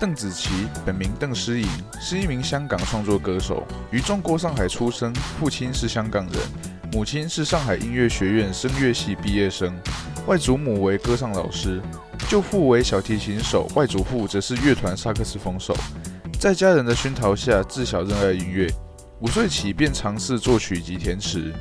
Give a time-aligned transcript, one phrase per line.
[0.00, 0.48] 邓紫棋，
[0.86, 1.68] 本名邓诗颖，
[2.00, 6.40] 是一名香港创作歌手，于中国上海出生，父亲是香港人，
[6.90, 9.78] 母亲是上海音乐学院声乐系毕业生，
[10.26, 11.82] 外祖母为歌唱老师，
[12.30, 15.76] 舅父为小提琴手，外祖父则是乐团萨克斯风手。
[16.38, 18.72] 在家人的熏陶下，自小热爱音乐，
[19.20, 21.52] 五岁起便尝试作曲及填词。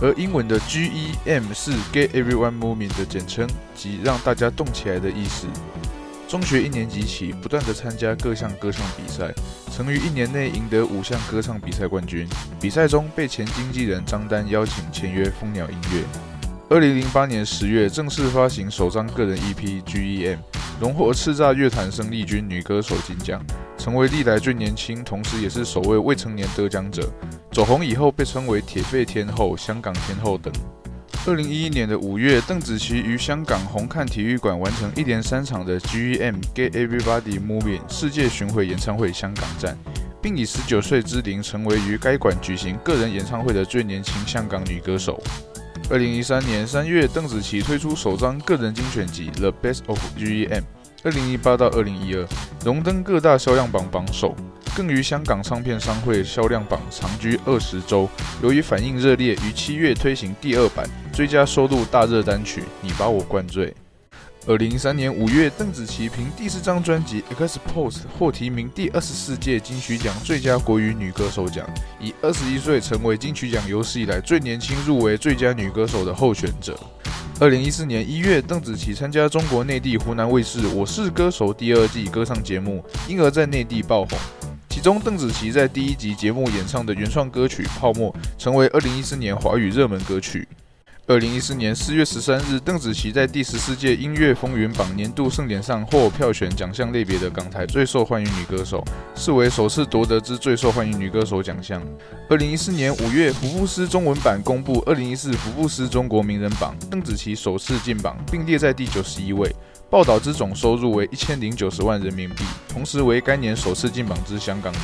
[0.00, 5.48] 而英文的 GEM 是 Get Everyone Moving 的简称，即让大家动起来的意思。
[6.26, 9.32] 中学一年级起，不断的参加各项歌唱比赛，
[9.70, 12.26] 曾于一年内赢得五项歌唱比赛冠军。
[12.60, 16.02] 比赛中被前经纪人张丹邀请签约蜂鸟音乐。
[16.70, 20.38] 二零零八年十月，正式发行首张个人 EP GEM，
[20.80, 23.40] 荣获叱咤乐坛生力军女歌手金奖，
[23.76, 27.08] 成为历来最年轻，同时也是首位未成年得奖者。
[27.52, 30.52] 走红以后，被称为铁肺天后、香港天后等。
[31.26, 39.74] 二零一一年的五月，邓紫棋于香港红磡体育馆完成一连三场的 GEM Get Everybody Moving 世界巡回演唱会香港站，
[40.20, 45.18] 并以十九岁之龄成为于该馆举行个人演唱会的最年轻香港女歌手。
[45.88, 50.60] 二零一三年三月，邓紫棋推出首张个人精选集《The Best of GEM》，
[51.04, 52.28] 二零一八到二零一二
[52.62, 54.36] 荣登各大销量榜榜首。
[54.74, 58.08] 更于香港唱片商会销量榜长居二十周。
[58.42, 63.68] 由于反应热烈，于七月推行第二版，追加收录大热单曲《你把我灌醉》。
[64.46, 71.66] 二零一三年五月，邓紫棋凭第四张专辑《X Pose》获提名第二十四届金曲奖最佳国语女歌手奖，
[71.98, 76.78] 以二十一岁成为金曲奖有史以来最年轻入围最佳女歌手的候选者。
[77.40, 84.18] 二零一四年一月，邓紫棋参加中国内地湖南卫视《我是歌手》第二季歌唱节目，因而在内地爆红。
[84.84, 90.46] 中，邓紫棋在第一集节目演唱的原创歌曲《泡沫》成为二零一四年华语热门歌曲。
[91.06, 98.84] 二零一四年四月十三日，邓紫棋在第十四届音乐风云榜年度盛典上获票选奖项类别的港台最受欢迎女歌手，
[99.16, 101.82] 视为首次夺得之最受欢迎女歌手奖项。
[102.28, 109.50] 二零一四年五月，福布斯中文版公布二零一四福布斯中国名人榜，邓紫棋首次进榜，并列在第九十一位。
[109.94, 114.82] 报道之总收入为一千零九十万人民币，同时为该年首次进榜之香港人。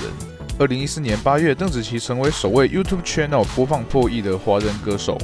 [0.56, 5.18] 二零一四年八月，邓紫棋成为首位 YouTube Channel 播放破亿的华人歌手。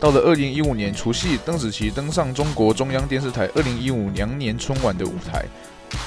[0.00, 5.44] 到了二零一五年除夕，邓紫棋登上中国中央电视台二零一五羊年春晚的舞台，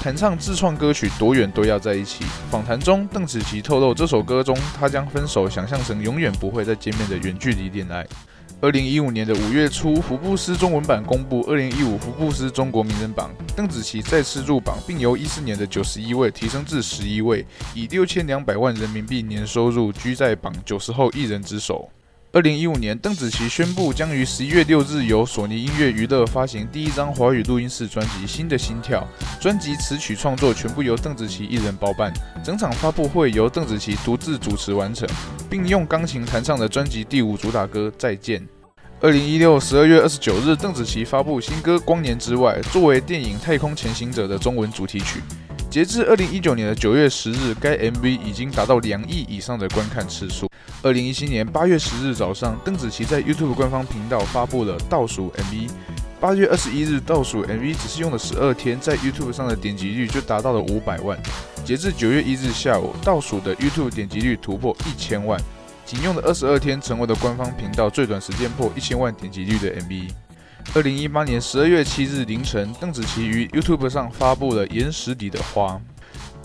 [0.02, 2.24] 弹唱自创歌曲《多远都要在一起》。
[2.50, 8.04] 访谈中，邓紫棋透露，这首歌中她将分手想象成永远不会再见面的远距离恋爱。
[8.62, 21.88] 二零一五年的五月初，福布斯中文版公布二零一五福布斯中国名人榜，邓紫棋再次入榜，并由一四年的九十一位提升至十一位，以六千两百万人民币年收入居在榜九十后一人之首。
[22.32, 29.04] 二零一五年，邓紫棋宣布将于十一月六日由索尼音乐娱乐发行第一张华语录音室专辑《新的心跳》。
[29.42, 32.12] 专辑词曲创作全部由邓紫棋一人包办，
[32.44, 35.08] 整场发布会由邓紫棋独自主持完成，
[35.50, 38.40] 并用钢琴弹唱的专辑第五主打歌《再见》。
[39.00, 45.20] 二零一六十二月二十九日，邓紫棋发布新歌《光年之外》，作为电影《太空前行者》的中文主题曲。
[45.68, 50.49] 截至二零一九年的九月十日，该 MV 已经达到两亿以上的观看次数。
[50.82, 55.68] 二零一七年八月十日早上，邓紫棋在 YouTube 官方频道发布了倒数 MV。
[56.18, 61.18] 八月二十一日，倒数 MV 只是用了十二天，在 YouTube 上的点击率就达到了五百万。
[61.66, 65.38] 截至九月一日下午，倒数的 YouTube 点击率突破一千万，
[65.84, 70.08] 仅用了二十二天，成为了官方频道最短时间破一千万点击率的 MV。
[70.74, 75.74] 二零一八年十二月七日凌晨，邓紫棋于 YouTube 上发布了《岩石里的花》。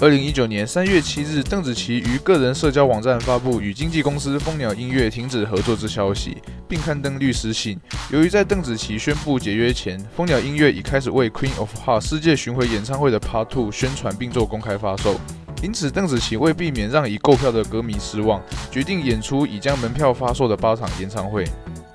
[0.01, 6.35] 二零一九年三月七日，邓紫棋于个人社交网站发布与经纪公司蜂鸟音乐停止合作之消息，
[6.67, 7.79] 并刊登律师信。
[8.11, 15.17] 由于在邓紫棋宣布解约前，蜂鸟音乐已开始为《Queen of Heart》世界巡回演唱会的 Part Two 宣传并做公开发售，
[15.63, 21.45] 因此邓紫棋为避免让已购票的歌迷失望，决定演出已将门票发售的八场演唱会。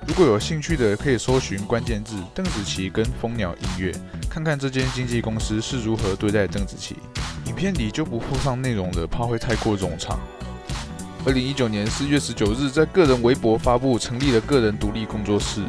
[0.07, 3.93] 如果有兴趣的，可以搜寻关键字“邓紫棋”跟“蜂鸟音乐”，
[4.27, 6.95] 看看这间经纪公司是如何对待邓紫棋。
[7.61, 10.19] 片里就不附上内容了，怕会太过冗长。
[11.27, 15.61] 二零一九年四月十九日，在个人微博发布成立了个人独立工作室。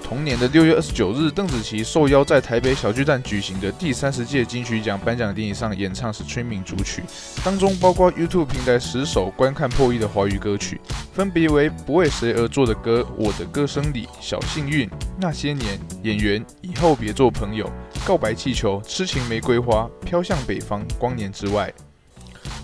[0.00, 7.02] 同年的六月二十九日，邓紫棋受邀在台北小巨蛋举行的第三十届金曲奖颁奖典礼上演唱《Streaming》主曲，
[7.44, 10.80] 当中包括 YouTube 平台十首观看破亿的华语歌曲，
[11.12, 14.88] 分别为《不为谁而作的歌》、《我的歌声里》、《小幸运》、
[15.18, 17.66] 《那些年》、《演员》、《以后别做朋友》、
[18.04, 21.72] 《告白气球》、《痴情玫瑰花》、《飘向北方》、《光年之外》。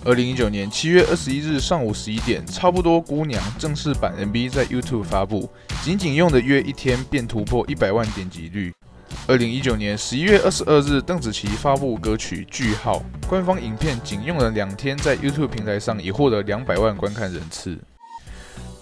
[0.05, 5.49] 二零一九年七月二十一日上午十一点，差不多姑娘正式版 MV 在 YouTube 发布，
[5.83, 8.71] 仅仅用的约一天便突破一百万点击率。
[9.27, 17.79] 二零一九年十一月二十二日，邓紫棋发布歌曲《句号》，官方影片仅用了两天，在 YouTube 平台上已获得两百万观看人次。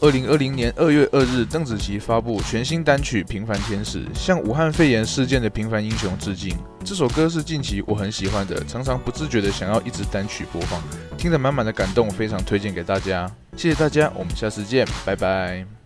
[0.01, 6.55] 二零二零年二月二日，邓紫棋发布全新单曲《平凡天使》，向武汉肺炎事件的平凡英雄致敬。
[6.85, 10.81] 这首歌是近期我很喜欢的，常常不自觉的想要一直单曲播放，
[11.17, 13.29] 听得满满的感动，非常推荐给大家。
[13.57, 15.78] 谢谢大家，我们下次见，拜拜。